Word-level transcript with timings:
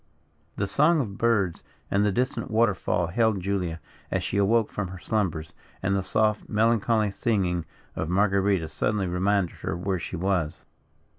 The 0.55 0.65
song 0.65 0.99
of 0.99 1.19
birds 1.19 1.61
and 1.91 2.03
the 2.03 2.11
distant 2.11 2.49
water 2.49 2.73
fall 2.73 3.05
hailed 3.09 3.39
Julia, 3.39 3.79
as 4.09 4.23
she 4.23 4.37
awoke 4.37 4.71
from 4.71 4.87
her 4.87 4.97
slumbers; 4.97 5.53
and 5.83 5.95
the 5.95 6.01
soft, 6.01 6.49
melancholy 6.49 7.11
singing 7.11 7.65
of 7.95 8.09
Marguerita 8.09 8.67
suddenly 8.67 9.05
reminded 9.05 9.57
her 9.57 9.77
where 9.77 9.99
she 9.99 10.15
was. 10.15 10.65